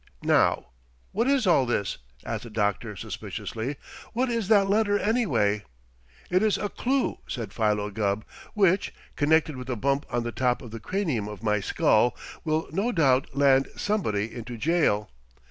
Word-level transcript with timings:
"Now, 0.23 0.69
what 1.11 1.27
is 1.27 1.45
all 1.45 1.67
this?" 1.67 1.99
asked 2.25 2.41
the 2.45 2.49
doctor 2.49 2.95
suspiciously. 2.95 3.75
"What 4.13 4.31
is 4.31 4.47
that 4.47 4.67
letter, 4.67 4.97
anyway?" 4.97 5.63
"It 6.31 6.41
is 6.41 6.57
a 6.57 6.69
clue," 6.69 7.19
said 7.27 7.53
Philo 7.53 7.91
Gubb, 7.91 8.25
"which, 8.55 8.91
connected 9.15 9.57
with 9.57 9.67
the 9.67 9.77
bump 9.77 10.07
on 10.09 10.23
the 10.23 10.31
top 10.31 10.63
of 10.63 10.71
the 10.71 10.79
cranium 10.79 11.27
of 11.27 11.43
my 11.43 11.59
skull, 11.59 12.17
will, 12.43 12.67
no 12.71 12.91
doubt, 12.91 13.35
land 13.37 13.67
somebody 13.77 14.33
into 14.33 14.57
jail. 14.57 15.11